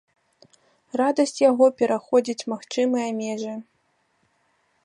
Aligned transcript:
Радасць 1.01 1.35
яго 1.49 1.65
пераходзіць 1.81 2.47
магчымыя 2.55 3.07
межы. 3.21 3.55